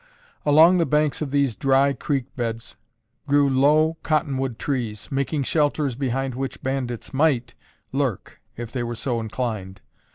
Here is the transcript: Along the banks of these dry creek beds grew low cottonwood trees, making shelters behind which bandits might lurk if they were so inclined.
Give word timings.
Along 0.47 0.79
the 0.79 0.87
banks 0.87 1.21
of 1.21 1.29
these 1.29 1.55
dry 1.55 1.93
creek 1.93 2.35
beds 2.35 2.75
grew 3.27 3.47
low 3.47 3.97
cottonwood 4.01 4.57
trees, 4.57 5.07
making 5.11 5.43
shelters 5.43 5.93
behind 5.93 6.33
which 6.33 6.63
bandits 6.63 7.13
might 7.13 7.53
lurk 7.93 8.41
if 8.57 8.71
they 8.71 8.81
were 8.81 8.95
so 8.95 9.19
inclined. 9.19 9.79